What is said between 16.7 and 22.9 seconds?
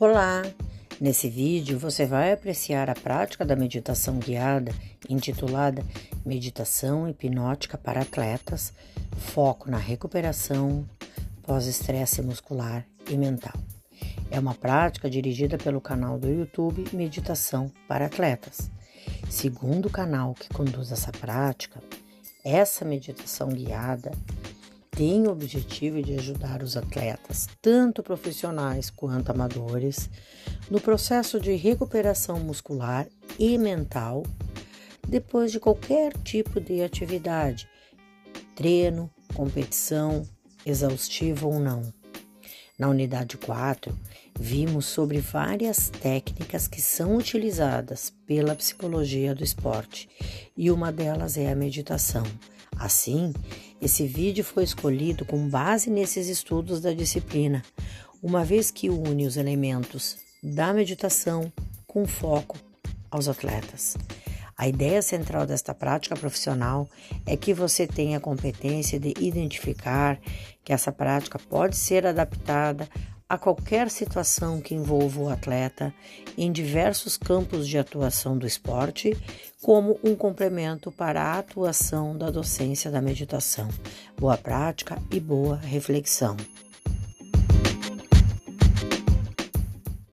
Meditação para Atletas. Segundo o canal que conduz essa prática, essa